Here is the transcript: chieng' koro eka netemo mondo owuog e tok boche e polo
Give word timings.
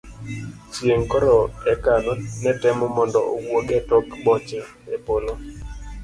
chieng' 0.71 1.07
koro 1.11 1.35
eka 1.71 1.93
netemo 2.43 2.85
mondo 2.97 3.19
owuog 3.33 3.67
e 3.79 3.79
tok 3.89 4.05
boche 4.25 4.59
e 4.95 4.97
polo 5.05 5.33